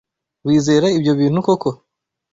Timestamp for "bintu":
1.19-1.39